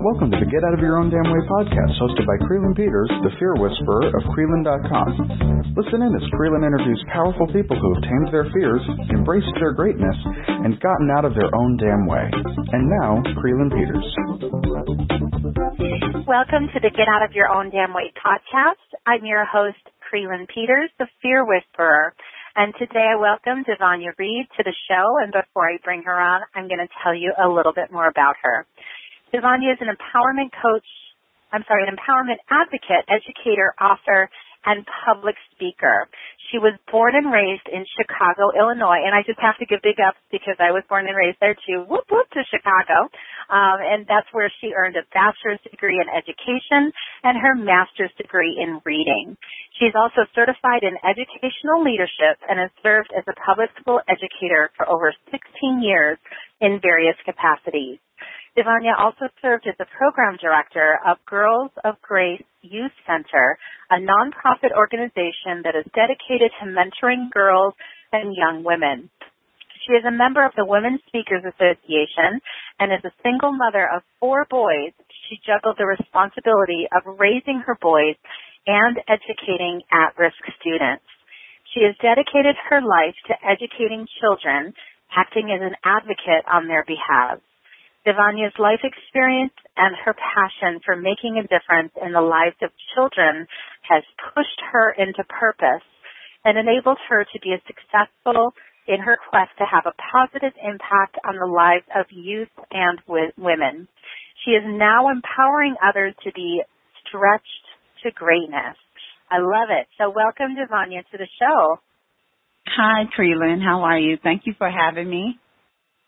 [0.00, 3.12] Welcome to the Get Out of Your Own Damn Way podcast, hosted by Creelan Peters,
[3.20, 5.76] the fear whisperer of Creelan.com.
[5.76, 8.80] Listen in as Creelan interviews powerful people who have tamed their fears,
[9.12, 10.16] embraced their greatness,
[10.48, 12.24] and gotten out of their own damn way.
[12.72, 14.08] And now, Creelan Peters.
[16.24, 18.80] Welcome to the Get Out of Your Own Damn Way podcast.
[19.04, 22.16] I'm your host, Creelan Peters, the fear whisperer.
[22.56, 25.18] And today I welcome Devanya Reed to the show.
[25.18, 28.06] And before I bring her on, I'm going to tell you a little bit more
[28.06, 28.62] about her.
[29.34, 30.86] Devanya is an empowerment coach,
[31.50, 34.30] I'm sorry, an empowerment advocate, educator, author,
[34.64, 36.06] and public speaker.
[36.54, 39.98] She was born and raised in Chicago, Illinois, and I just have to give big
[39.98, 41.82] ups because I was born and raised there too.
[41.82, 43.10] Whoop whoop to Chicago,
[43.50, 46.94] um, and that's where she earned a bachelor's degree in education
[47.26, 49.34] and her master's degree in reading.
[49.82, 54.86] She's also certified in educational leadership and has served as a public school educator for
[54.86, 56.22] over 16 years
[56.62, 57.98] in various capacities.
[58.54, 63.58] Devanya also served as the program director of Girls of Grace Youth Center,
[63.90, 67.74] a nonprofit organization that is dedicated to mentoring girls
[68.12, 69.10] and young women.
[69.82, 72.38] She is a member of the Women Speakers Association
[72.78, 74.94] and is a single mother of four boys.
[75.26, 78.14] She juggled the responsibility of raising her boys
[78.70, 81.04] and educating at-risk students.
[81.74, 84.72] She has dedicated her life to educating children,
[85.10, 87.42] acting as an advocate on their behalf.
[88.06, 93.46] Devanya's life experience and her passion for making a difference in the lives of children
[93.88, 95.84] has pushed her into purpose
[96.44, 98.52] and enabled her to be successful
[98.86, 103.00] in her quest to have a positive impact on the lives of youth and
[103.36, 103.88] women.
[104.44, 106.60] She is now empowering others to be
[107.08, 107.64] stretched
[108.04, 108.76] to greatness.
[109.30, 109.88] I love it.
[109.96, 111.80] So welcome Devanya to the show.
[112.66, 113.64] Hi, Creelan.
[113.64, 114.18] How are you?
[114.22, 115.38] Thank you for having me.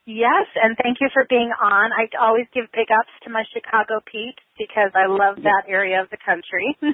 [0.07, 1.91] Yes, and thank you for being on.
[1.91, 6.07] I always give big ups to my Chicago peeps because I love that area of
[6.15, 6.79] the country.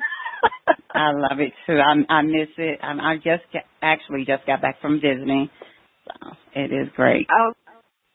[0.97, 1.77] I love it too.
[1.77, 2.81] I, I miss it.
[2.81, 3.45] I, I just
[3.85, 5.53] actually just got back from Disney.
[6.09, 7.29] so it is great.
[7.29, 7.53] Oh,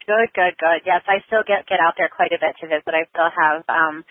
[0.10, 0.82] good, good, good.
[0.90, 2.90] Yes, I still get get out there quite a bit to visit.
[2.90, 4.02] I still have um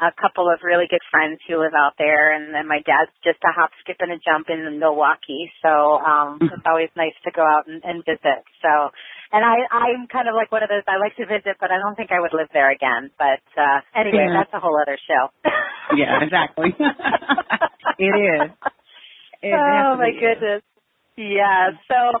[0.00, 3.44] a couple of really good friends who live out there and then my dad's just
[3.44, 5.52] a hop, skip and a jump in Milwaukee.
[5.60, 8.40] So um it's always nice to go out and, and visit.
[8.64, 8.88] So
[9.32, 11.78] and I, I'm kind of like one of those, I like to visit, but I
[11.78, 13.10] don't think I would live there again.
[13.18, 14.42] But uh anyway, yeah.
[14.42, 15.30] that's a whole other show.
[15.96, 16.74] yeah, exactly.
[17.98, 18.50] it is.
[19.42, 20.62] It oh my goodness.
[20.62, 20.80] Is.
[21.16, 21.76] Yeah.
[21.88, 22.18] So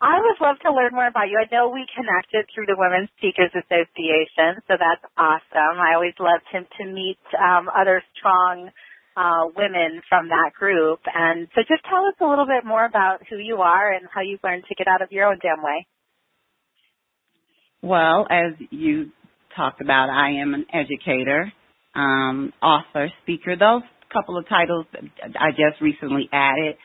[0.00, 1.36] I would love to learn more about you.
[1.36, 5.76] I know we connected through the Women's Speakers Association, so that's awesome.
[5.76, 8.72] I always love to, to meet um, other strong
[9.12, 11.00] uh, women from that group.
[11.04, 14.22] And so just tell us a little bit more about who you are and how
[14.22, 15.84] you've learned to get out of your own damn way.
[17.82, 19.10] Well, as you
[19.56, 21.52] talked about, I am an educator,
[21.94, 23.56] um, author, speaker.
[23.56, 23.82] Those
[24.12, 24.86] couple of titles
[25.38, 26.76] I just recently added.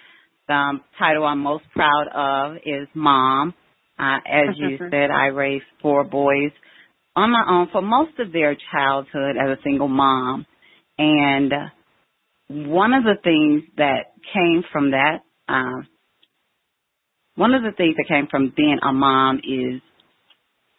[0.48, 3.54] The um, title I'm most proud of is Mom.
[3.98, 6.52] Uh, as you said, I raised four boys
[7.16, 10.46] on my own for most of their childhood as a single mom.
[10.98, 11.52] And
[12.50, 15.20] one of the things that came from that,
[15.50, 15.82] uh,
[17.36, 19.82] one of the things that came from being a mom is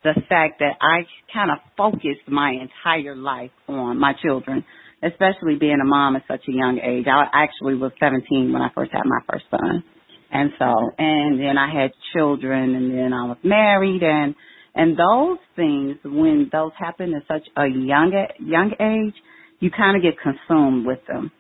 [0.07, 1.03] the fact that I
[1.35, 4.65] kind of focused my entire life on my children,
[5.03, 7.07] especially being a mom at such a young age.
[7.09, 9.83] I actually was 17 when I first had my first son.
[10.31, 14.35] And so, and then I had children and then I was married and,
[14.77, 19.15] and those things, when those happen at such a young, young age,
[19.59, 21.33] you kind of get consumed with them.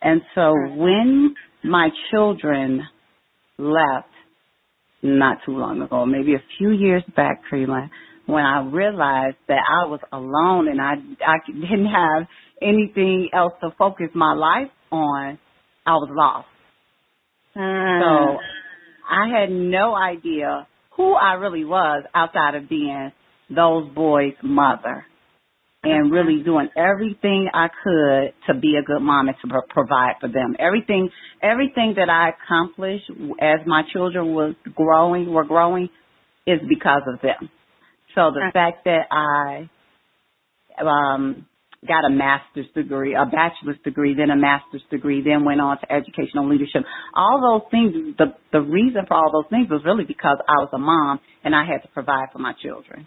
[0.00, 1.34] And so when
[1.64, 2.82] my children
[3.58, 4.08] left
[5.02, 7.90] not too long ago, maybe a few years back, Creelan,
[8.26, 12.26] when I realized that I was alone and I I didn't have
[12.60, 15.38] anything else to focus my life on,
[15.86, 16.48] I was lost.
[17.56, 18.00] Mm.
[18.00, 18.38] So
[19.08, 23.12] I had no idea who I really was outside of being
[23.48, 25.04] those boys' mother
[25.92, 30.14] and really doing everything I could to be a good mom and to pro- provide
[30.20, 30.56] for them.
[30.58, 31.10] Everything,
[31.42, 33.10] everything that I accomplished
[33.40, 35.88] as my children was growing, were growing,
[36.46, 37.50] is because of them.
[38.14, 39.68] So the fact that I
[40.82, 41.46] um,
[41.86, 45.92] got a master's degree, a bachelor's degree, then a master's degree, then went on to
[45.92, 46.82] educational leadership.
[47.14, 50.70] All those things, the the reason for all those things was really because I was
[50.72, 53.06] a mom and I had to provide for my children.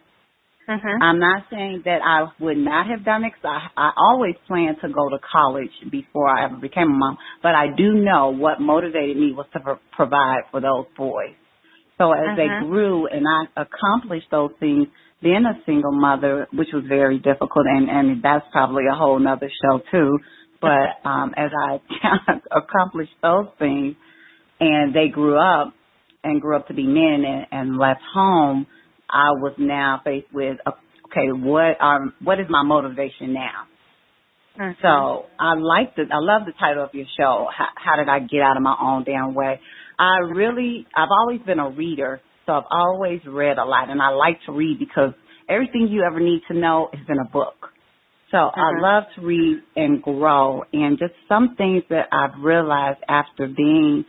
[0.70, 1.02] Mm-hmm.
[1.02, 4.78] I'm not saying that I would not have done it because I, I always planned
[4.84, 7.18] to go to college before I ever became a mom.
[7.42, 11.34] But I do know what motivated me was to pro- provide for those boys.
[11.98, 12.36] So as uh-huh.
[12.38, 14.88] they grew and I accomplished those things,
[15.22, 19.50] being a single mother, which was very difficult, and and that's probably a whole nother
[19.62, 20.20] show too.
[20.62, 21.80] But um, as I
[22.52, 23.96] accomplished those things,
[24.60, 25.74] and they grew up
[26.24, 28.68] and grew up to be men and, and left home,
[29.12, 33.66] I was now faced with okay, what are what is my motivation now?
[34.60, 34.82] Mm-hmm.
[34.82, 37.48] So I like the I love the title of your show.
[37.56, 39.60] How, how did I get out of my own damn way?
[39.98, 44.10] I really I've always been a reader, so I've always read a lot, and I
[44.10, 45.14] like to read because
[45.50, 47.56] everything you ever need to know is in a book.
[48.32, 48.60] So mm-hmm.
[48.60, 54.06] I love to read and grow, and just some things that I've realized after being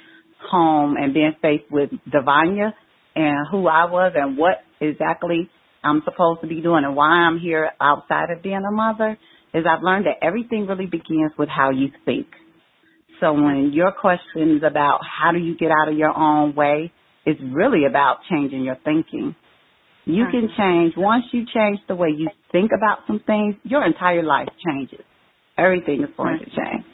[0.51, 2.73] home and being faced with Devanya
[3.21, 5.49] and who I was and what exactly
[5.85, 9.19] I'm supposed to be doing and why I'm here outside of being a mother
[9.53, 12.27] is I've learned that everything really begins with how you think.
[13.21, 16.93] So when your question is about how do you get out of your own way,
[17.27, 19.35] it's really about changing your thinking.
[20.07, 20.61] You can mm-hmm.
[20.61, 25.05] change, once you change the way you think about some things, your entire life changes.
[25.59, 26.85] Everything is going to change.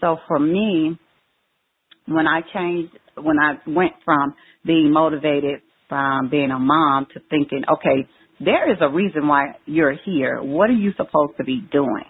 [0.00, 0.98] So for me,
[2.06, 4.34] when I changed, when I went from
[4.64, 8.08] being motivated from being a mom to thinking, okay,
[8.40, 10.42] there is a reason why you're here.
[10.42, 12.04] What are you supposed to be doing?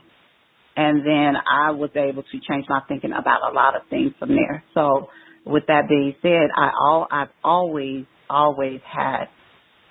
[0.76, 4.30] And then I was able to change my thinking about a lot of things from
[4.30, 4.62] there.
[4.74, 5.08] So
[5.44, 9.26] with that being said, I all I've always always had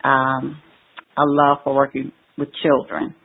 [0.04, 0.62] um,
[1.18, 3.16] a love for working with children.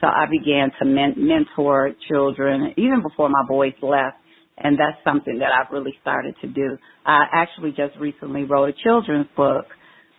[0.00, 4.16] So I began to men- mentor children even before my boys left,
[4.58, 6.78] and that's something that I've really started to do.
[7.04, 9.66] I actually just recently wrote a children's book,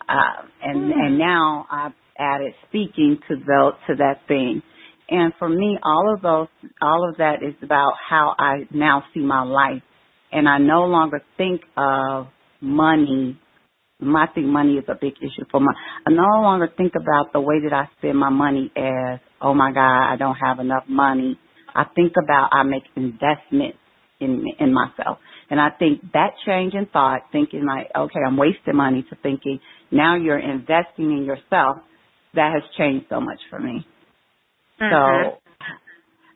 [0.08, 0.96] uh, and mm.
[0.96, 4.62] and now I've added speaking to the, to that thing.
[5.10, 6.48] And for me, all of those,
[6.82, 9.82] all of that is about how I now see my life.
[10.32, 12.28] And I no longer think of
[12.60, 13.40] money.
[14.02, 15.72] I think money is a big issue for my,
[16.06, 19.72] I no longer think about the way that I spend my money as, oh my
[19.72, 21.40] God, I don't have enough money.
[21.74, 23.78] I think about I make investments
[24.20, 25.20] in, in myself.
[25.50, 29.60] And I think that change in thought, thinking like, okay, I'm wasting money to thinking
[29.92, 31.78] now you're investing in yourself
[32.34, 33.86] that has changed so much for me.
[34.82, 34.92] Mm-hmm.
[34.92, 35.40] So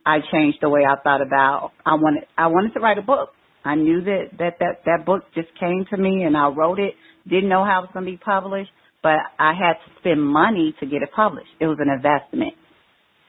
[0.05, 3.29] I changed the way I thought about I wanted I wanted to write a book.
[3.63, 6.95] I knew that that that that book just came to me and I wrote it.
[7.29, 8.71] Didn't know how it was going to be published,
[9.03, 11.51] but I had to spend money to get it published.
[11.59, 12.53] It was an investment.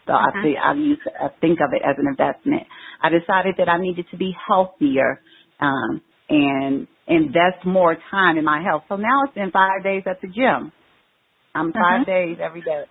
[0.06, 0.38] So mm-hmm.
[0.38, 2.64] I see I use I think of it as an investment.
[3.02, 5.20] I decided that I needed to be healthier
[5.60, 8.84] um and invest more time in my health.
[8.88, 10.72] So now it's been five days at the gym.
[11.54, 12.04] I'm 5 uh-huh.
[12.04, 12.84] days every day.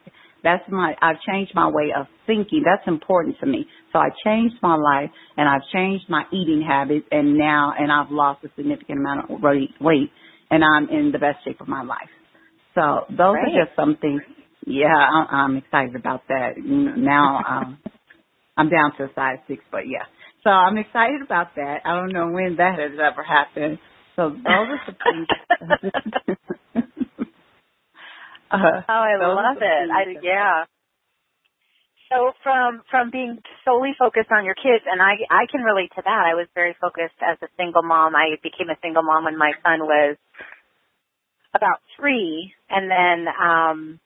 [0.43, 2.63] That's my, I've changed my way of thinking.
[2.65, 3.65] That's important to me.
[3.93, 8.11] So I changed my life and I've changed my eating habits and now, and I've
[8.11, 10.09] lost a significant amount of weight
[10.49, 12.09] and I'm in the best shape of my life.
[12.75, 13.53] So those Great.
[13.53, 14.21] are just some things.
[14.65, 16.53] Yeah, I'm, excited about that.
[16.57, 17.79] Now, um,
[18.57, 20.05] I'm down to a size six, but yeah.
[20.43, 21.81] So I'm excited about that.
[21.85, 23.79] I don't know when that has ever happened.
[24.15, 26.37] So those are the things.
[28.51, 29.63] Uh, oh, I love it.
[29.63, 30.65] I, yeah.
[32.11, 36.01] So from from being solely focused on your kids, and I I can relate to
[36.03, 36.23] that.
[36.27, 38.13] I was very focused as a single mom.
[38.13, 40.17] I became a single mom when my son was
[41.55, 43.99] about three, and then um,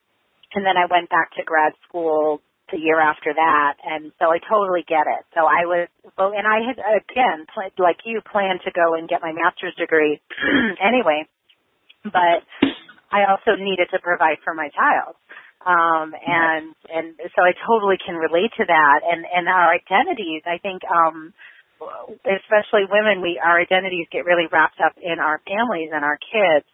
[0.55, 2.41] and then I went back to grad school
[2.71, 5.24] the year after that, and so I totally get it.
[5.38, 7.45] So I was, well, and I had again,
[7.77, 10.19] like you, planned to go and get my master's degree
[10.81, 11.29] anyway,
[12.03, 12.41] but
[13.13, 15.15] I also needed to provide for my child.
[15.65, 19.00] Um, and, and so I totally can relate to that.
[19.01, 21.33] And, and our identities, I think, um,
[22.21, 26.69] especially women, we, our identities get really wrapped up in our families and our kids.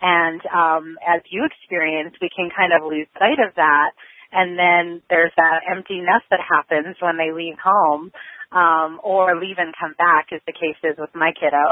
[0.00, 3.92] And, um, as you experience, we can kind of lose sight of that.
[4.32, 8.12] And then there's that empty nest that happens when they leave home,
[8.52, 11.64] um, or leave and come back, as the case is with my kiddo.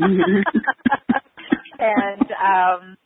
[0.00, 0.44] Mm-hmm.
[1.78, 2.96] and um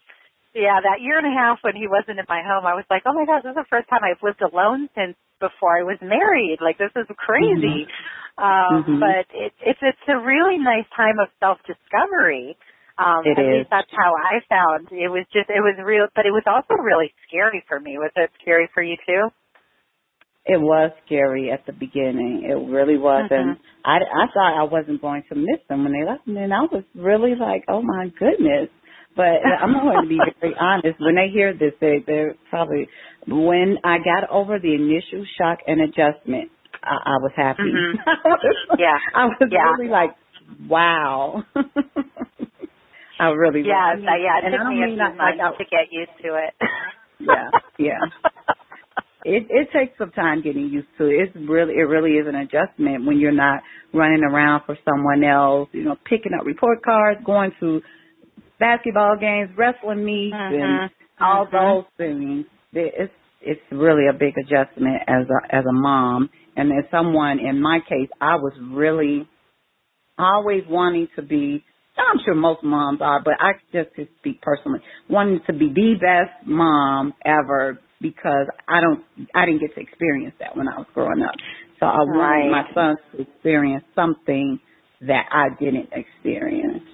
[0.51, 3.07] yeah, that year and a half when he wasn't in my home, I was like,
[3.07, 5.99] oh my gosh, this is the first time I've lived alone since before I was
[6.03, 6.59] married.
[6.59, 7.87] Like this is crazy.
[7.87, 8.43] Mm-hmm.
[8.43, 8.99] Um, mm-hmm.
[8.99, 12.59] But it, it's it's a really nice time of self discovery.
[13.01, 13.65] Um, it at is.
[13.65, 14.93] least that's how I found.
[14.93, 17.97] It was just it was real, but it was also really scary for me.
[17.97, 19.33] Was it scary for you too?
[20.45, 22.45] It was scary at the beginning.
[22.45, 23.35] It really was, mm-hmm.
[23.35, 26.53] and I I thought I wasn't going to miss them when they left me, and
[26.53, 28.69] I was really like, oh my goodness
[29.17, 31.01] but I'm going to be very honest.
[31.01, 32.89] When they hear this, they they're probably
[33.27, 36.51] when I got over the initial shock and adjustment,
[36.83, 37.63] I, I was happy.
[37.63, 38.79] Mm-hmm.
[38.79, 39.73] yeah, I was yeah.
[39.77, 40.11] really like,
[40.69, 41.45] wow.
[43.21, 44.03] I really yeah, was.
[44.03, 44.41] yeah.
[44.41, 46.53] It and took me a few months like, to get used to it.
[47.21, 48.01] yeah, yeah.
[49.25, 51.29] it it takes some time getting used to it.
[51.29, 53.61] It's really it really is an adjustment when you're not
[53.93, 57.83] running around for someone else, you know, picking up report cards, going to
[58.59, 60.63] basketball games, wrestling meets mm-hmm.
[60.63, 61.57] and all mm-hmm.
[61.57, 62.47] those things.
[62.73, 63.13] It's
[63.43, 66.31] it's really a big adjustment as a as a mom.
[66.57, 69.29] And as someone in my case, I was really
[70.19, 71.65] always wanting to be
[72.13, 75.95] I'm sure most moms are, but I just to speak personally, wanting to be the
[76.01, 79.05] best mom ever because I don't
[79.35, 81.35] I didn't get to experience that when I was growing up.
[81.79, 82.49] So I right.
[82.49, 84.61] wanted my sons to experience something
[85.03, 86.85] that I didn't experience.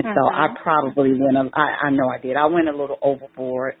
[0.00, 0.14] Mm-hmm.
[0.16, 2.36] so I probably went a, I, I know I did.
[2.36, 3.74] I went a little overboard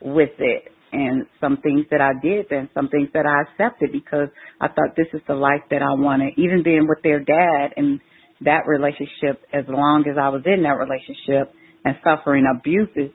[0.00, 4.28] with it and some things that I did and some things that I accepted because
[4.60, 6.34] I thought this is the life that I wanted.
[6.36, 8.00] Even being with their dad and
[8.42, 13.12] that relationship as long as I was in that relationship and suffering abuses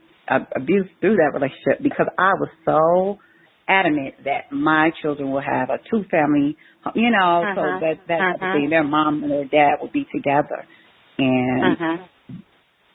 [0.55, 3.19] abuse through that relationship because I was so
[3.67, 6.57] adamant that my children will have a two family,
[6.95, 7.55] you know, uh-huh.
[7.55, 8.53] so that that uh-huh.
[8.53, 10.65] thing, their mom and their dad would be together.
[11.17, 12.35] And uh-huh.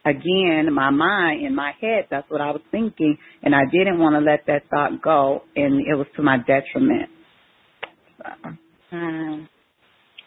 [0.04, 4.14] again, my mind, in my head, that's what I was thinking, and I didn't want
[4.14, 7.10] to let that thought go, and it was to my detriment.
[8.18, 8.50] So.
[8.92, 9.48] Mm.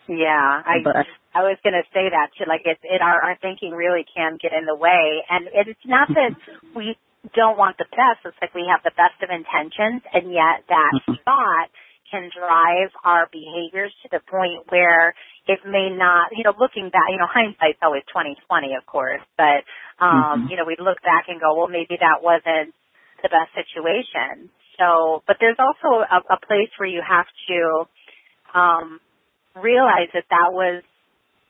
[0.07, 2.49] Yeah, I but, I was going to say that too.
[2.49, 6.09] Like it's it our our thinking really can get in the way, and it's not
[6.17, 6.33] that
[6.73, 6.97] we
[7.35, 8.25] don't want the best.
[8.25, 11.21] It's like we have the best of intentions, and yet that mm-hmm.
[11.25, 11.69] thought
[12.09, 15.13] can drive our behaviors to the point where
[15.45, 16.33] it may not.
[16.33, 19.61] You know, looking back, you know, hindsight's always twenty twenty, of course, but
[20.01, 20.49] um, mm-hmm.
[20.49, 22.73] you know, we look back and go, well, maybe that wasn't
[23.21, 24.49] the best situation.
[24.79, 27.59] So, but there's also a, a place where you have to
[28.57, 28.97] um
[29.59, 30.81] realize that that was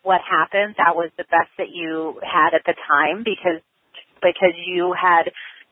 [0.04, 0.76] what happened.
[0.78, 3.62] That was the best that you had at the time because
[4.22, 5.32] because you had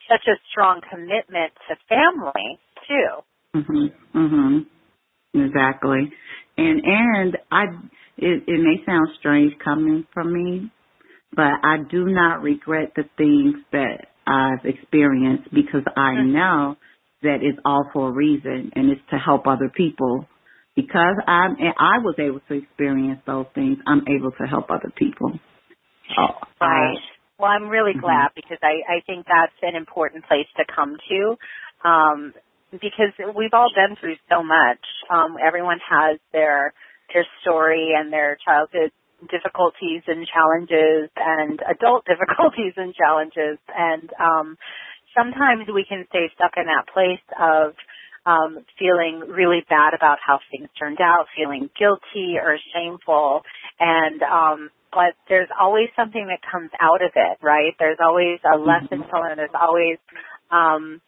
[0.09, 3.23] such a strong commitment to family too.
[3.55, 3.91] Mhm.
[4.13, 4.65] Mhm.
[5.33, 6.11] Exactly.
[6.57, 7.63] And and I
[8.17, 10.71] it, it may sound strange coming from me,
[11.33, 16.33] but I do not regret the things that I've experienced because I mm-hmm.
[16.33, 16.77] know
[17.23, 20.27] that it's all for a reason and it's to help other people
[20.77, 25.33] because I'm I was able to experience those things, I'm able to help other people.
[26.17, 26.95] Oh, right.
[27.39, 28.05] well, I'm really mm-hmm.
[28.05, 31.35] glad because I I think that's an important place to come to.
[31.83, 32.33] Um
[32.71, 34.85] because we've all been through so much.
[35.09, 36.73] Um everyone has their
[37.11, 38.93] their story and their childhood
[39.31, 44.57] difficulties and challenges and adult difficulties and challenges and um
[45.17, 47.73] sometimes we can stay stuck in that place of
[48.27, 53.41] um, feeling really bad about how things turned out, feeling guilty or shameful,
[53.79, 57.71] and um, but there's always something that comes out of it, right?
[57.79, 59.37] There's always a lesson to learn.
[59.37, 59.97] There's always
[60.51, 60.99] um,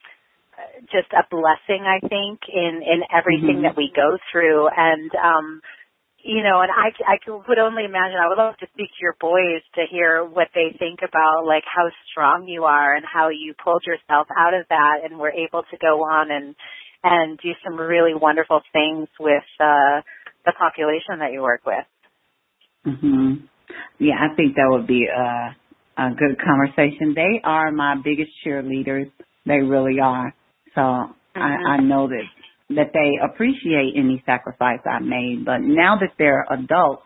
[0.92, 3.76] just a blessing, I think, in in everything mm-hmm.
[3.76, 5.62] that we go through, and um,
[6.24, 7.16] you know, and I, I
[7.48, 10.76] would only imagine, I would love to speak to your boys to hear what they
[10.78, 15.00] think about like how strong you are and how you pulled yourself out of that
[15.04, 16.56] and were able to go on and,
[17.03, 20.01] and do some really wonderful things with uh,
[20.46, 21.86] the population that you work with.
[22.86, 23.48] Mhm.
[24.00, 25.56] Yeah, I think that would be a
[25.98, 27.13] a good conversation.
[27.13, 29.12] They are my biggest cheerleaders.
[29.46, 30.34] They really are.
[30.74, 31.41] So mm-hmm.
[31.41, 32.24] I, I know that
[32.70, 35.44] that they appreciate any sacrifice I made.
[35.46, 37.01] But now that they're adults,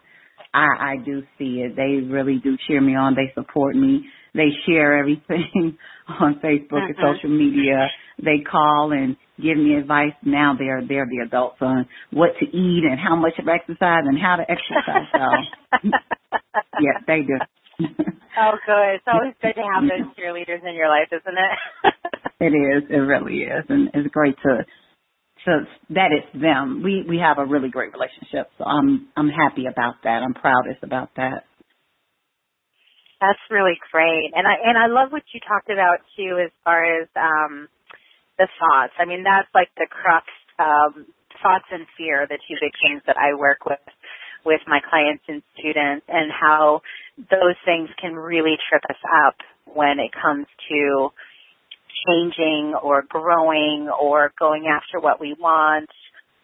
[0.53, 1.75] I, I do see it.
[1.75, 3.15] They really do cheer me on.
[3.15, 4.05] They support me.
[4.35, 5.77] They share everything
[6.19, 7.13] on Facebook and uh-huh.
[7.15, 7.88] social media.
[8.22, 10.13] They call and give me advice.
[10.24, 14.17] Now they're they're the adults on what to eat and how much of exercise and
[14.20, 15.08] how to exercise.
[15.12, 15.89] So
[16.79, 17.38] yeah, they do.
[18.38, 18.96] oh, good.
[18.96, 21.93] It's always good to have those cheerleaders in your life, isn't it?
[22.39, 22.84] it is.
[22.89, 24.65] It really is, and it's great to
[25.46, 26.82] to that it's them.
[26.84, 30.22] We we have a really great relationship, so I'm I'm happy about that.
[30.24, 31.46] I'm proudest about that.
[33.20, 34.32] That's really great.
[34.36, 37.67] And I and I love what you talked about too as far as um
[38.43, 38.91] the thoughts.
[39.00, 40.27] I mean that's like the crux
[40.59, 41.07] um
[41.39, 43.83] thoughts and fear, the two big things that I work with
[44.45, 46.81] with my clients and students and how
[47.17, 49.35] those things can really trip us up
[49.65, 51.09] when it comes to
[52.07, 55.89] changing or growing or going after what we want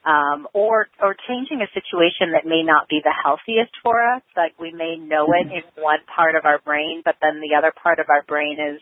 [0.06, 4.24] um, or or changing a situation that may not be the healthiest for us.
[4.36, 7.74] Like we may know it in one part of our brain, but then the other
[7.75, 8.79] part of our brain is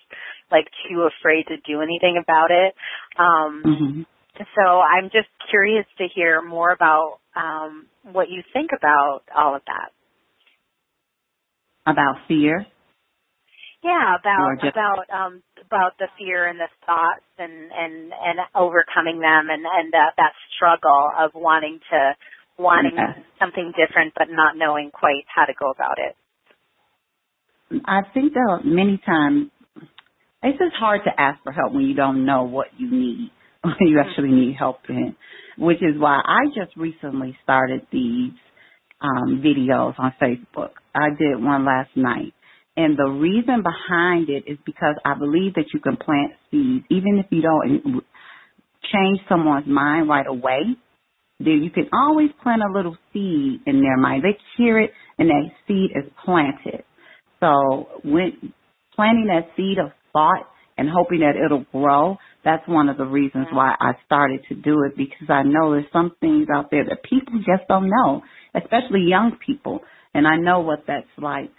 [0.51, 2.73] like too afraid to do anything about it.
[3.17, 4.01] Um, mm-hmm.
[4.55, 9.61] So I'm just curious to hear more about um, what you think about all of
[9.65, 9.91] that.
[11.91, 12.65] About fear.
[13.83, 19.19] Yeah, about just, about um about the fear and the thoughts and and and overcoming
[19.21, 22.13] them and and uh, that struggle of wanting to
[22.57, 23.13] wanting yeah.
[23.39, 26.15] something different but not knowing quite how to go about it.
[27.85, 29.51] I think that many times
[30.43, 33.75] it's just hard to ask for help when you don't know what you need, when
[33.81, 35.15] you actually need help in,
[35.57, 38.31] which is why I just recently started these
[39.01, 40.71] um, videos on Facebook.
[40.93, 42.33] I did one last night.
[42.75, 47.17] And the reason behind it is because I believe that you can plant seeds, even
[47.17, 48.03] if you don't
[48.93, 50.77] change someone's mind right away.
[51.39, 54.23] Then you can always plant a little seed in their mind.
[54.23, 56.83] They hear it and that seed is planted.
[57.39, 58.53] So when
[58.95, 63.47] planting that seed of thought and hoping that it'll grow, that's one of the reasons
[63.51, 67.03] why I started to do it because I know there's some things out there that
[67.03, 68.21] people just don't know,
[68.55, 69.81] especially young people.
[70.13, 71.51] And I know what that's like.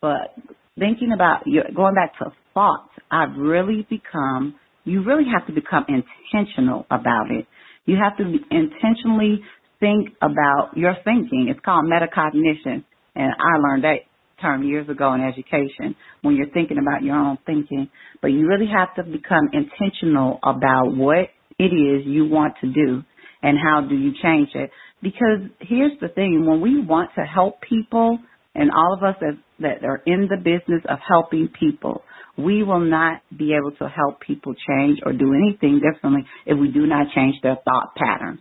[0.00, 0.34] But
[0.78, 1.44] thinking about
[1.74, 4.54] going back to thoughts, I've really become,
[4.84, 7.46] you really have to become intentional about it.
[7.86, 9.40] You have to intentionally
[9.80, 11.48] think about your thinking.
[11.50, 12.84] It's called metacognition.
[13.14, 14.00] And I learned that
[14.40, 17.88] term years ago in education when you're thinking about your own thinking.
[18.20, 23.02] But you really have to become intentional about what it is you want to do
[23.42, 24.70] and how do you change it.
[25.02, 28.18] Because here's the thing, when we want to help people,
[28.54, 32.02] and all of us that, that are in the business of helping people,
[32.38, 36.68] we will not be able to help people change or do anything differently if we
[36.68, 38.40] do not change their thought pattern.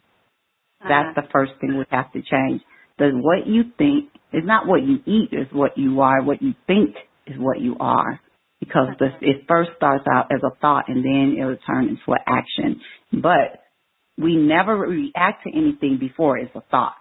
[0.82, 0.90] Uh-huh.
[0.90, 2.62] That's the first thing we have to change.
[2.98, 6.24] The what you think is not what you eat, is what you are.
[6.24, 6.96] What you think
[7.28, 8.20] is what you are.
[8.60, 9.18] Because uh-huh.
[9.22, 12.82] it first starts out as a thought and then it will turn into an action.
[13.12, 13.62] But
[14.18, 16.96] we never react to anything before it's a thought.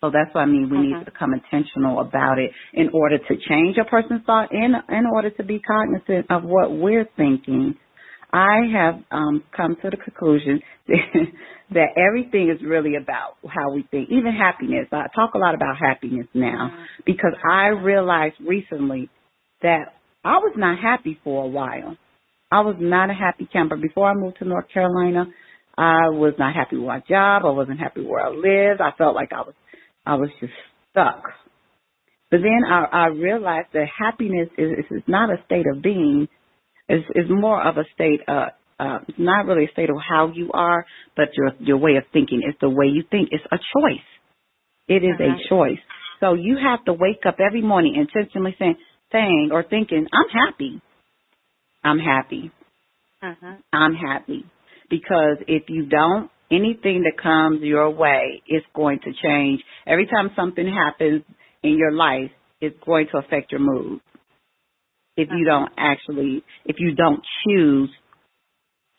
[0.00, 0.68] So that's what I mean.
[0.70, 4.74] We need to become intentional about it in order to change a person's thought and
[4.88, 7.74] in order to be cognizant of what we're thinking.
[8.32, 10.60] I have um, come to the conclusion
[11.70, 14.86] that everything is really about how we think, even happiness.
[14.92, 16.82] I talk a lot about happiness now mm-hmm.
[17.06, 19.08] because I realized recently
[19.62, 21.96] that I was not happy for a while.
[22.50, 23.76] I was not a happy camper.
[23.76, 25.26] Before I moved to North Carolina,
[25.76, 27.42] I was not happy with my job.
[27.44, 28.80] I wasn't happy where I lived.
[28.80, 29.54] I felt like I was
[30.06, 30.52] I was just
[30.90, 31.22] stuck.
[32.30, 36.28] But then I, I realized that happiness is, is not a state of being.
[36.88, 38.48] It's, it's more of a state of,
[38.80, 42.04] uh, it's not really a state of how you are, but your, your way of
[42.12, 42.42] thinking.
[42.44, 43.28] It's the way you think.
[43.32, 44.06] It's a choice.
[44.88, 45.34] It is uh-huh.
[45.34, 45.80] a choice.
[46.20, 48.76] So you have to wake up every morning intentionally saying,
[49.12, 50.80] saying or thinking, I'm happy.
[51.84, 52.50] I'm happy.
[53.22, 53.56] Uh-huh.
[53.72, 54.44] I'm happy.
[54.90, 59.60] Because if you don't, anything that comes your way is going to change.
[59.86, 61.22] Every time something happens
[61.62, 64.00] in your life, it's going to affect your mood.
[65.18, 67.90] If you don't actually, if you don't choose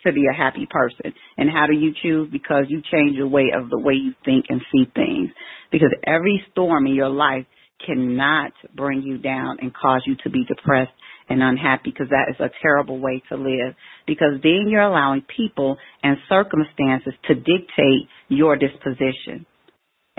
[0.05, 1.13] to be a happy person.
[1.37, 2.29] And how do you choose?
[2.31, 5.29] Because you change your way of the way you think and see things.
[5.71, 7.45] Because every storm in your life
[7.85, 10.91] cannot bring you down and cause you to be depressed
[11.29, 13.75] and unhappy because that is a terrible way to live
[14.07, 19.45] because then you're allowing people and circumstances to dictate your disposition.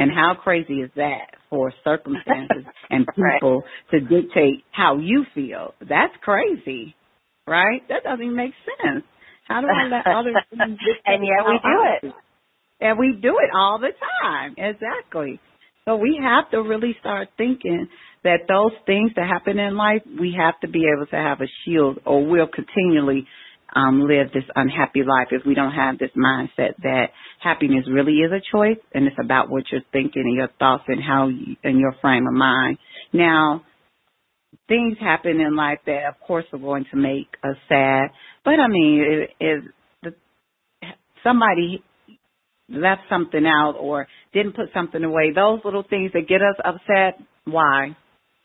[0.00, 3.90] And how crazy is that for circumstances and people right.
[3.90, 5.74] to dictate how you feel?
[5.78, 6.94] That's crazy,
[7.46, 7.82] right?
[7.90, 9.04] That doesn't even make sense.
[9.46, 12.14] How do I let others dictate And yet we do it.
[12.80, 13.90] And we do it all the
[14.22, 14.54] time.
[14.56, 15.38] Exactly.
[15.84, 17.88] So we have to really start thinking
[18.24, 21.50] that those things that happen in life, we have to be able to have a
[21.64, 23.26] shield or we'll continually
[23.74, 27.08] um, live this unhappy life if we don't have this mindset that
[27.42, 31.02] happiness really is a choice and it's about what you're thinking and your thoughts and
[31.02, 32.78] how you, and your frame of mind.
[33.12, 33.62] Now,
[34.68, 38.10] things happen in life that of course are going to make us sad,
[38.44, 39.64] but I mean, if,
[40.04, 40.14] if
[41.22, 41.82] somebody
[42.68, 47.20] left something out or didn't put something away, those little things that get us upset,
[47.44, 47.96] why?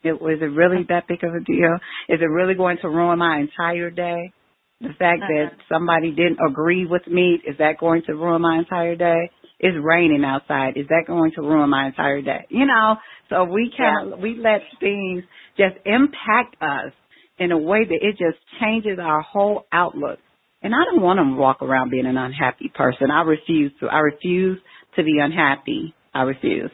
[0.02, 1.74] It, was it really that big of a deal?
[2.08, 4.32] Is it really going to ruin my entire day?
[4.80, 5.48] The fact uh-huh.
[5.50, 9.30] that somebody didn't agree with me, is that going to ruin my entire day?
[9.58, 10.76] It's raining outside.
[10.76, 12.46] Is that going to ruin my entire day?
[12.50, 12.96] You know,
[13.30, 14.16] so we can yeah.
[14.16, 15.24] we let things
[15.56, 16.92] just impact us
[17.38, 20.18] in a way that it just changes our whole outlook.
[20.62, 23.10] And I don't want to walk around being an unhappy person.
[23.10, 23.86] I refuse to.
[23.86, 24.58] I refuse
[24.96, 25.94] to be unhappy.
[26.14, 26.70] I refuse.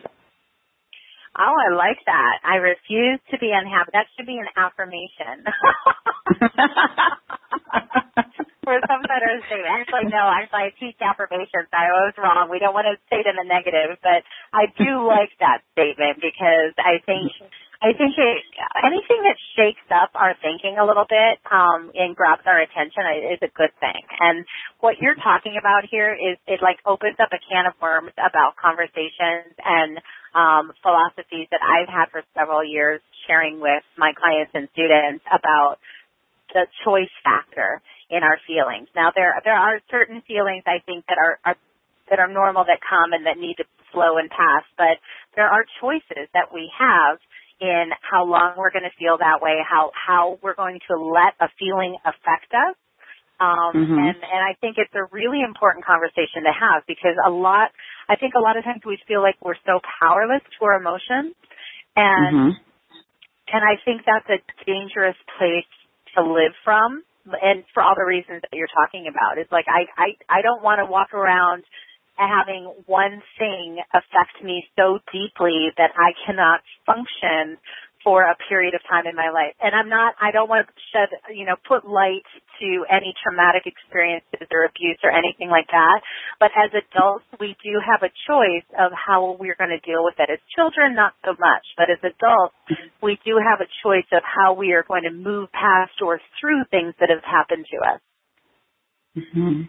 [1.38, 2.34] Oh, I like that.
[2.44, 3.90] I refuse to be unhappy.
[3.92, 5.44] That should be an affirmation.
[8.62, 9.74] For some better statement.
[9.74, 11.66] Actually, no, actually, I teach affirmations.
[11.74, 12.46] I was wrong.
[12.46, 14.22] We don't want to state in the negative, but
[14.54, 17.34] I do like that statement because I think
[17.82, 18.38] I think it,
[18.78, 23.02] anything that shakes up our thinking a little bit um, and grabs our attention
[23.34, 23.98] is a good thing.
[24.22, 24.46] And
[24.78, 28.54] what you're talking about here is it like opens up a can of worms about
[28.54, 29.98] conversations and
[30.30, 35.82] um, philosophies that I've had for several years sharing with my clients and students about
[36.52, 38.88] the choice factor in our feelings.
[38.94, 41.56] Now there there are certain feelings I think that are, are
[42.10, 45.00] that are normal that come and that need to flow and pass, but
[45.36, 47.18] there are choices that we have
[47.60, 51.32] in how long we're going to feel that way, how how we're going to let
[51.40, 52.76] a feeling affect us.
[53.40, 53.98] Um, mm-hmm.
[53.98, 57.74] and, and I think it's a really important conversation to have because a lot,
[58.06, 61.34] I think a lot of times we feel like we're so powerless to our emotions
[61.96, 62.54] and, mm-hmm.
[63.50, 65.66] and I think that's a dangerous place
[66.16, 69.38] to live from and for all the reasons that you're talking about.
[69.38, 71.62] It's like I, I, I don't want to walk around
[72.16, 77.56] having one thing affect me so deeply that I cannot function
[78.04, 79.54] for a period of time in my life.
[79.62, 82.26] And I'm not, I don't want to shed, you know, put light
[82.60, 85.98] to any traumatic experiences or abuse or anything like that.
[86.38, 90.18] But as adults, we do have a choice of how we're going to deal with
[90.18, 90.30] it.
[90.30, 91.64] As children, not so much.
[91.78, 92.58] But as adults,
[93.02, 96.66] we do have a choice of how we are going to move past or through
[96.70, 98.00] things that have happened to us.
[99.16, 99.62] Mm-hmm.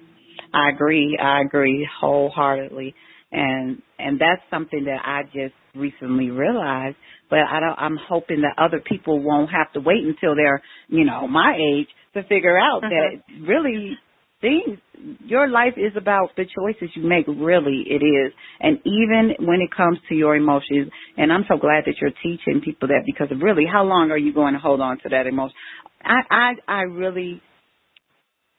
[0.53, 1.17] I agree.
[1.21, 2.95] I agree wholeheartedly.
[3.31, 6.97] And and that's something that I just recently realized.
[7.33, 11.03] But I don't I'm hoping that other people won't have to wait until they're, you
[11.03, 12.89] know, my age to figure out uh-huh.
[12.93, 13.97] that really
[14.39, 14.77] things
[15.25, 19.69] your life is about the choices you make really it is and even when it
[19.75, 23.63] comes to your emotions and i'm so glad that you're teaching people that because really
[23.65, 25.55] how long are you going to hold on to that emotion
[26.03, 27.41] i i i really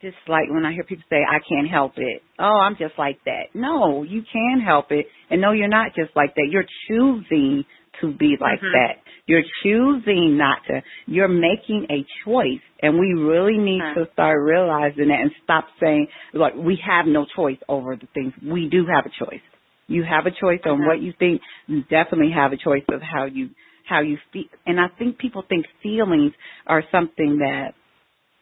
[0.00, 2.20] just like when I hear people say, I can't help it.
[2.38, 3.54] Oh, I'm just like that.
[3.54, 5.06] No, you can help it.
[5.30, 6.48] And no, you're not just like that.
[6.50, 7.64] You're choosing
[8.00, 8.72] to be like mm-hmm.
[8.72, 9.02] that.
[9.26, 10.82] You're choosing not to.
[11.06, 12.60] You're making a choice.
[12.82, 17.24] And we really need to start realizing that and stop saying, like, we have no
[17.34, 18.32] choice over the things.
[18.42, 19.40] We do have a choice.
[19.86, 21.40] You have a choice on what you think.
[21.66, 23.50] You definitely have a choice of how you,
[23.88, 24.44] how you feel.
[24.66, 26.32] And I think people think feelings
[26.66, 27.72] are something that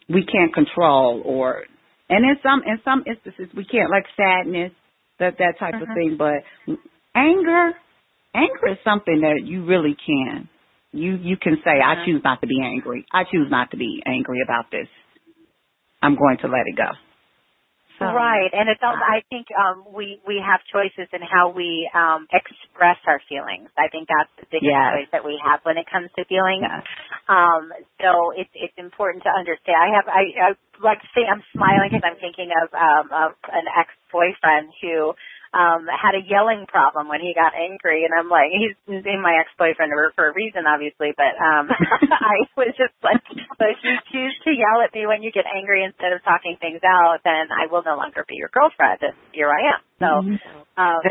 [0.09, 1.65] we can't control or
[2.09, 4.73] and in some in some instances we can't like sadness
[5.19, 5.85] that that type uh-huh.
[5.85, 6.43] of thing but
[7.15, 7.73] anger
[8.35, 10.49] anger is something that you really can
[10.93, 12.03] you you can say uh-huh.
[12.03, 14.89] i choose not to be angry i choose not to be angry about this
[16.03, 16.91] i'm going to let it go
[18.11, 22.27] Right, and it's also, I think um, we we have choices in how we um,
[22.35, 23.71] express our feelings.
[23.79, 24.91] I think that's the biggest yes.
[24.91, 26.67] choice that we have when it comes to feelings.
[26.67, 26.83] Yes.
[27.31, 27.71] Um,
[28.03, 29.79] so it's it's important to understand.
[29.79, 30.49] I have I, I
[30.83, 35.15] like to say I'm smiling because I'm thinking of um, of an ex boyfriend who
[35.53, 39.37] um had a yelling problem when he got angry and I'm like he's in my
[39.37, 41.69] ex boyfriend for a reason obviously but um
[42.09, 45.45] I was just like so if you choose to yell at me when you get
[45.45, 49.17] angry instead of talking things out then I will no longer be your girlfriend and
[49.37, 49.81] here I am.
[50.01, 50.11] So
[50.81, 51.05] um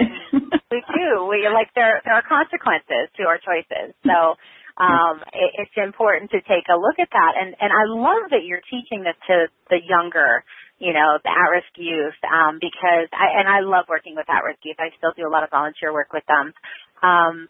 [0.73, 1.29] we do.
[1.29, 3.93] We like there there are consequences to our choices.
[4.01, 4.41] So
[4.81, 8.41] um it, it's important to take a look at that and and I love that
[8.41, 10.41] you're teaching this to the younger
[10.81, 14.81] you know, the at-risk youth, um, because I, and I love working with at-risk youth.
[14.81, 16.53] I still do a lot of volunteer work with them,
[17.05, 17.47] um,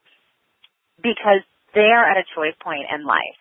[1.00, 1.39] because
[1.74, 3.39] they are at a choice point in life.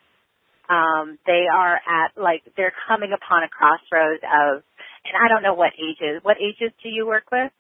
[0.71, 4.63] Um, they are at like they're coming upon a crossroads of,
[5.03, 6.23] and I don't know what ages.
[6.23, 7.51] What ages do you work with?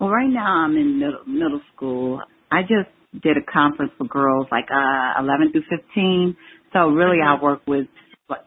[0.00, 2.20] Well, right now I'm in middle, middle school.
[2.50, 2.90] I just
[3.22, 6.36] did a conference for girls like uh 11 through 15.
[6.72, 7.38] So really, mm-hmm.
[7.38, 7.86] I work with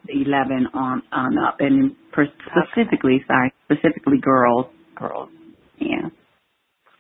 [0.07, 3.25] 11 on on up, and specifically, okay.
[3.27, 4.67] sorry, specifically girls.
[4.95, 5.29] Girls.
[5.79, 6.09] Yeah.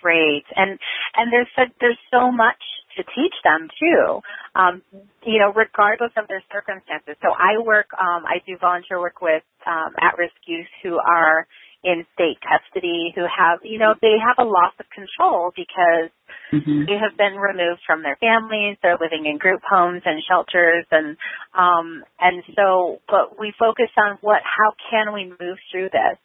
[0.01, 0.79] Great, and
[1.15, 2.59] and there's so, there's so much
[2.97, 4.19] to teach them too.
[4.55, 4.81] Um,
[5.25, 7.15] you know, regardless of their circumstances.
[7.21, 11.47] So I work, um, I do volunteer work with um, at-risk youth who are
[11.83, 16.09] in state custody who have, you know, they have a loss of control because
[16.51, 16.85] mm-hmm.
[16.87, 18.77] they have been removed from their families.
[18.81, 21.17] They're living in group homes and shelters, and
[21.53, 26.17] um, and so, but we focus on what, how can we move through this,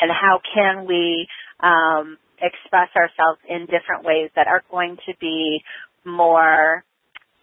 [0.00, 1.28] and how can we
[1.60, 5.62] um, express ourselves in different ways that are going to be
[6.04, 6.84] more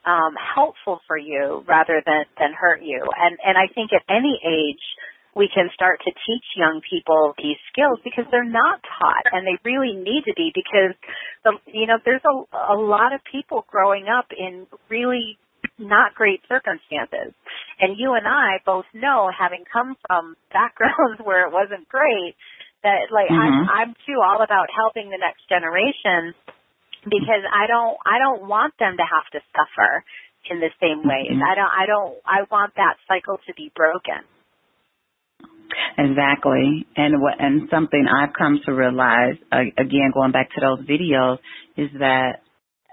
[0.05, 2.99] um, helpful for you rather than than hurt you.
[3.17, 4.83] And and I think at any age
[5.35, 9.55] we can start to teach young people these skills because they're not taught and they
[9.63, 10.95] really need to be because
[11.43, 12.35] the you know there's a
[12.73, 15.37] a lot of people growing up in really
[15.79, 17.33] not great circumstances
[17.79, 22.35] and you and I both know having come from backgrounds where it wasn't great
[22.83, 23.69] that like mm-hmm.
[23.69, 26.33] I'm I'm too all about helping the next generation
[27.05, 30.03] because I don't I don't want them to have to suffer
[30.49, 31.33] in the same ways.
[31.33, 31.45] Mm-hmm.
[31.45, 34.25] I don't I don't I want that cycle to be broken.
[35.97, 36.85] Exactly.
[36.95, 41.37] And what and something I've come to realize uh, again going back to those videos
[41.77, 42.41] is that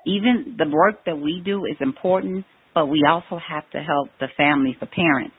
[0.06, 4.28] even the work that we do is important, but we also have to help the
[4.36, 5.34] families, the parents.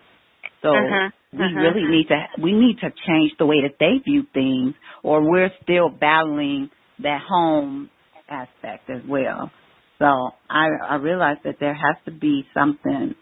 [0.61, 1.59] So uh-huh, we uh-huh.
[1.59, 5.51] really need to we need to change the way that they view things or we're
[5.63, 6.69] still battling
[7.01, 7.89] that home
[8.29, 9.51] aspect as well.
[9.99, 10.05] So
[10.49, 13.15] I I realize that there has to be something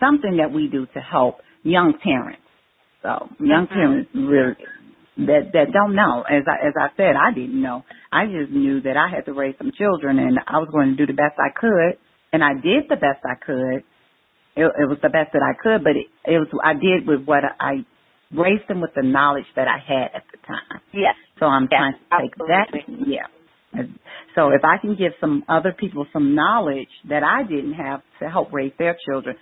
[0.00, 2.42] something that we do to help young parents.
[3.02, 4.26] So young parents mm-hmm.
[4.26, 4.56] really
[5.26, 6.22] that that don't know.
[6.22, 7.84] As I as I said, I didn't know.
[8.12, 10.96] I just knew that I had to raise some children and I was going to
[10.96, 11.98] do the best I could
[12.32, 13.84] and I did the best I could.
[14.56, 17.24] It, it was the best that I could, but it, it was I did with
[17.24, 17.84] what I
[18.32, 20.80] raised them with the knowledge that I had at the time.
[20.92, 21.14] Yes.
[21.38, 22.84] So I'm yes, trying to take absolutely.
[22.86, 23.08] that.
[23.08, 23.26] Yeah.
[24.34, 28.28] So if I can give some other people some knowledge that I didn't have to
[28.28, 29.36] help raise their children,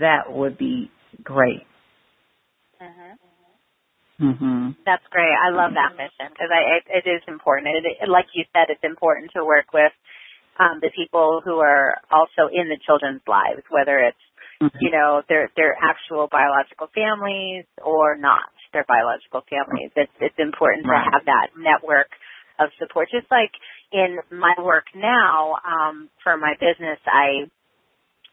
[0.00, 0.90] that would be
[1.22, 1.66] great.
[2.80, 3.18] Mhm.
[4.20, 4.76] Mhm.
[4.84, 5.34] That's great.
[5.34, 7.66] I love that mission because I it, it is important.
[7.74, 9.92] It, it, like you said, it's important to work with
[10.58, 14.24] um, the people who are also in the children's lives, whether it's
[14.62, 14.78] mm-hmm.
[14.80, 19.90] you know their their actual biological families or not their biological families.
[19.96, 21.02] It's it's important right.
[21.02, 22.10] to have that network
[22.58, 23.08] of support.
[23.10, 23.50] Just like
[23.90, 27.50] in my work now um, for my business, I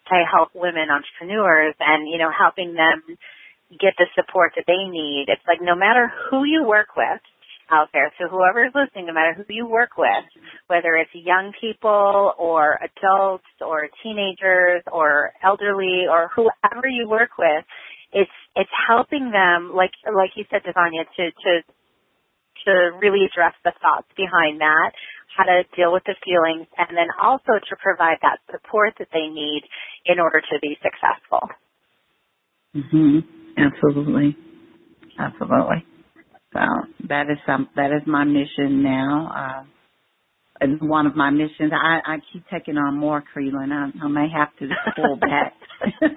[0.10, 3.18] I help women entrepreneurs and you know helping them
[3.80, 5.26] get the support that they need.
[5.28, 7.22] It's like no matter who you work with,
[7.72, 8.12] out there.
[8.20, 10.28] So whoever is listening, no matter who you work with,
[10.68, 17.64] whether it's young people or adults or teenagers or elderly or whoever you work with,
[18.12, 21.52] it's it's helping them, like like you said, Devanya, to to
[22.68, 24.92] to really address the thoughts behind that,
[25.36, 29.32] how to deal with the feelings, and then also to provide that support that they
[29.32, 29.64] need
[30.06, 31.50] in order to be successful.
[32.76, 33.41] Mhm.
[33.58, 34.38] Absolutely.
[35.20, 35.86] Absolutely.
[36.54, 36.60] So
[37.08, 39.32] that is some that is my mission now.
[39.36, 39.64] Uh,
[40.60, 43.72] and one of my missions, I, I keep taking on more Creelan.
[43.72, 45.54] I, I may have to pull back.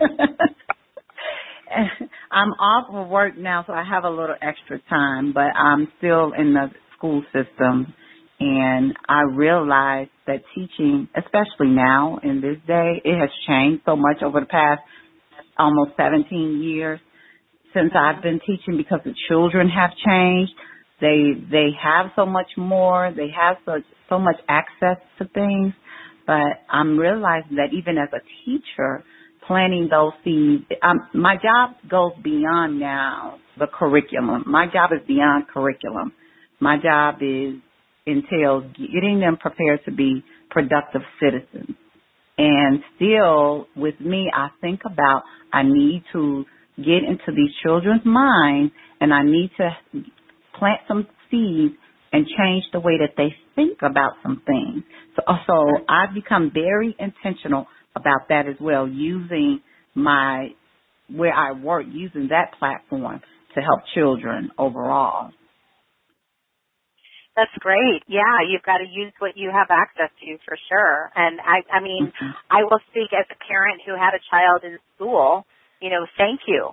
[2.31, 6.33] I'm off of work now, so I have a little extra time, but I'm still
[6.39, 7.95] in the school system.
[8.41, 14.23] And I realize that teaching, especially now in this day, it has changed so much
[14.23, 14.83] over the past
[15.57, 17.01] almost 17 years
[17.75, 20.53] since I've been teaching because the children have changed.
[21.01, 23.13] They they have so much more.
[23.15, 25.75] They have such so much access to things.
[26.27, 29.05] But I'm realizing that even as a teacher,
[29.47, 34.45] planting those seeds, um, my job goes beyond now the curriculum.
[34.47, 36.13] My job is beyond curriculum.
[36.61, 37.61] My job is
[38.07, 41.77] entails getting them prepared to be productive citizens.
[42.37, 46.45] And still, with me, I think about I need to
[46.77, 49.71] get into these children's minds and I need to
[50.59, 51.75] plant some seeds
[52.13, 54.85] and change the way that they think about some things.
[55.17, 59.61] So, so I've become very intentional about that as well, using
[59.95, 60.49] my,
[61.11, 63.21] where I work, using that platform
[63.55, 65.31] to help children overall.
[67.37, 68.03] That's great.
[68.07, 71.11] Yeah, you've got to use what you have access to for sure.
[71.17, 72.31] And I, I mean, mm-hmm.
[72.51, 75.45] I will speak as a parent who had a child in school
[75.85, 76.73] you know, thank you.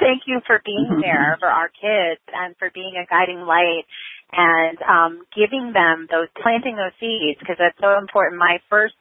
[0.00, 1.04] thank you for being mm-hmm.
[1.04, 3.84] there for our kids and for being a guiding light
[4.32, 8.40] and um, giving them those, planting those seeds because that's so important.
[8.40, 8.96] My first,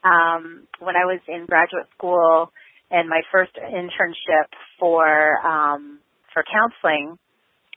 [0.00, 2.48] um, when I was in graduate school
[2.90, 4.48] and my first internship
[4.80, 5.04] for
[5.44, 6.00] um,
[6.32, 7.18] for counseling,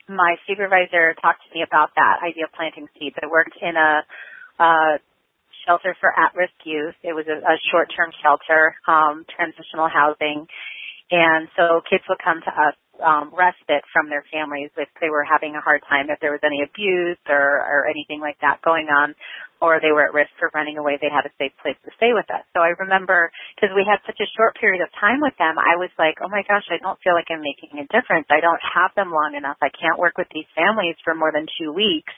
[0.08, 3.16] my supervisor talked to me about that idea of planting seeds.
[3.20, 4.00] I worked in a,
[4.62, 4.98] a
[5.66, 6.94] shelter for at-risk youth.
[7.02, 10.46] It was a, a short-term shelter, um, transitional housing,
[11.14, 15.22] and so kids would come to us um, respite from their families if they were
[15.22, 18.90] having a hard time, if there was any abuse or, or anything like that going
[18.90, 19.14] on,
[19.62, 22.10] or they were at risk for running away, they had a safe place to stay
[22.14, 22.42] with us.
[22.54, 25.78] So I remember, because we had such a short period of time with them, I
[25.78, 28.26] was like, oh my gosh, I don't feel like I'm making a difference.
[28.30, 29.58] I don't have them long enough.
[29.62, 32.14] I can't work with these families for more than two weeks.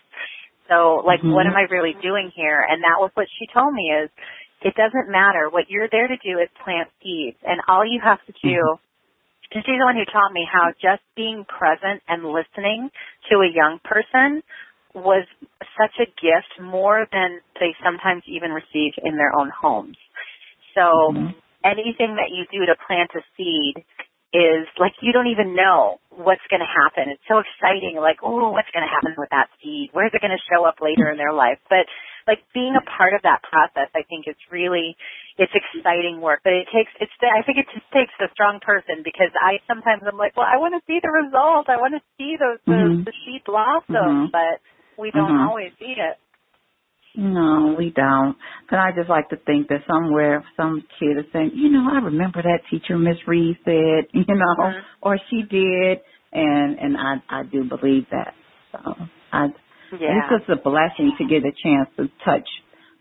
[0.72, 1.36] So like, mm-hmm.
[1.36, 2.64] what am I really doing here?
[2.64, 4.08] And that was what she told me is,
[4.64, 5.52] it doesn't matter.
[5.52, 7.36] What you're there to do is plant seeds.
[7.44, 8.85] And all you have to do, mm-hmm.
[9.52, 12.90] And she's the one who taught me how just being present and listening
[13.30, 14.42] to a young person
[14.94, 15.26] was
[15.76, 19.96] such a gift more than they sometimes even receive in their own homes.
[20.74, 21.36] So mm-hmm.
[21.64, 23.84] anything that you do to plant a seed
[24.36, 27.08] is like you don't even know what's going to happen.
[27.08, 29.96] It's so exciting, like, oh, what's going to happen with that seed?
[29.96, 31.60] Where's it going to show up later in their life?
[31.72, 31.88] But
[32.28, 34.96] like being a part of that process, I think is really
[35.38, 39.00] it's exciting work, but it takes it's I think it just takes a strong person
[39.00, 41.72] because I sometimes I'm like, well, I want to see the result.
[41.72, 43.04] I want to see those, the, mm-hmm.
[43.08, 44.34] the sheet blossom, mm-hmm.
[44.34, 44.60] but
[44.98, 45.48] we don't mm-hmm.
[45.48, 46.18] always see it.
[47.16, 48.36] No, we don't.
[48.68, 51.98] But I just like to think that somewhere some kid is saying, you know, I
[51.98, 54.78] remember that teacher Miss Reed said, you know, mm-hmm.
[55.02, 55.98] or she did,
[56.32, 58.34] and and I I do believe that.
[58.72, 58.78] So
[59.32, 59.46] I
[59.92, 60.20] yeah.
[60.30, 62.48] it's just a blessing to get a chance to touch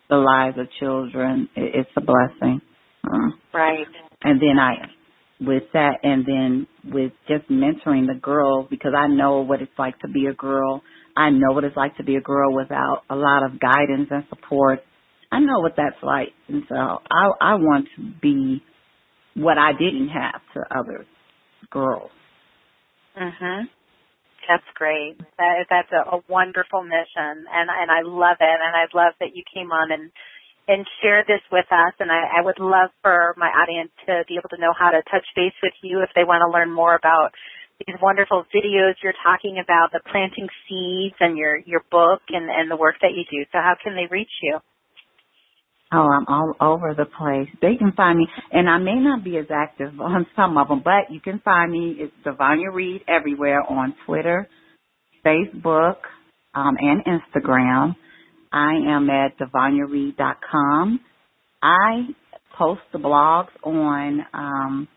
[0.09, 1.49] the lives of children.
[1.55, 2.61] It's a blessing.
[3.03, 3.87] Uh, right.
[4.23, 4.75] And then I,
[5.39, 9.99] with that, and then with just mentoring the girls because I know what it's like
[9.99, 10.81] to be a girl.
[11.17, 14.23] I know what it's like to be a girl without a lot of guidance and
[14.29, 14.79] support.
[15.31, 18.61] I know what that's like, and so I I want to be
[19.35, 21.05] what I didn't have to other
[21.71, 22.11] girls.
[23.17, 23.69] Mhm.
[24.47, 25.17] That's great.
[25.37, 28.59] That that's a, a wonderful mission, and and I love it.
[28.61, 30.11] And I love that you came on and
[30.67, 31.93] and share this with us.
[31.99, 35.01] And I, I would love for my audience to be able to know how to
[35.11, 37.31] touch base with you if they want to learn more about
[37.79, 42.69] these wonderful videos you're talking about, the planting seeds, and your your book and and
[42.69, 43.45] the work that you do.
[43.51, 44.59] So how can they reach you?
[45.93, 47.47] Oh, I'm all over the place.
[47.61, 50.81] They can find me, and I may not be as active on some of them,
[50.83, 51.95] but you can find me.
[51.99, 54.47] It's Devanya Reed everywhere on Twitter,
[55.25, 55.97] Facebook,
[56.53, 57.95] um, and Instagram.
[58.51, 60.99] I am at devanyareed.com.
[61.61, 62.07] I
[62.57, 64.87] post the blogs on um,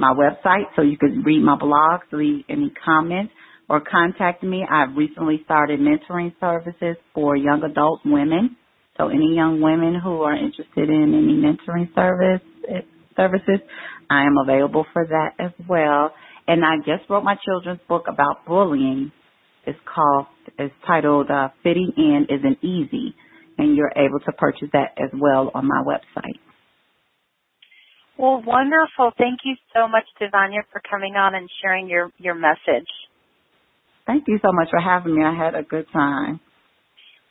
[0.00, 3.32] my website, so you can read my blogs, leave any comments,
[3.68, 4.66] or contact me.
[4.70, 8.56] I've recently started mentoring services for young adult women
[8.98, 12.46] so any young women who are interested in any mentoring service
[13.16, 13.60] services,
[14.10, 16.12] I am available for that as well.
[16.46, 19.12] And I just wrote my children's book about bullying.
[19.66, 20.26] It's called,
[20.58, 23.14] it's titled uh, Fitting In Isn't Easy.
[23.58, 26.40] And you're able to purchase that as well on my website.
[28.20, 29.12] Well, wonderful.
[29.16, 32.88] Thank you so much, Devanya, for coming on and sharing your, your message.
[34.06, 35.24] Thank you so much for having me.
[35.24, 36.38] I had a good time.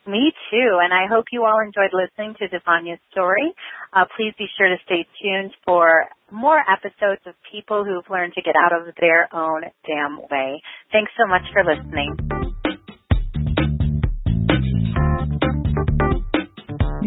[0.07, 3.53] Me too, and I hope you all enjoyed listening to Devanya's story.
[3.93, 8.41] Uh, please be sure to stay tuned for more episodes of people who've learned to
[8.41, 10.59] get out of their own damn way.
[10.91, 12.38] Thanks so much for listening.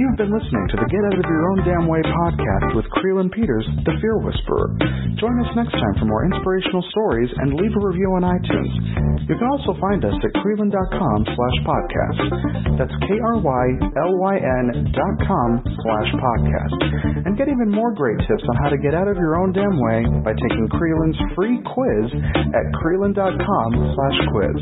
[0.03, 3.31] You've been listening to the Get Out of Your Own Damn Way podcast with Creelan
[3.31, 4.75] Peters, the Fear Whisperer.
[5.15, 8.75] Join us next time for more inspirational stories and leave a review on iTunes.
[9.31, 12.19] You can also find us at Creelan.com slash podcast.
[12.83, 16.75] That's K-R-Y-L-Y-N dot com slash podcast.
[17.23, 19.79] And get even more great tips on how to get out of your own damn
[19.79, 22.11] way by taking Creelan's free quiz
[22.51, 24.59] at Creelan.com slash quiz.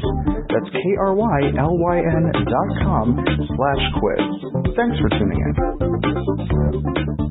[0.52, 4.20] That's K-R-Y-L-Y-N dot com slash quiz.
[4.76, 7.29] Thanks for tuning in.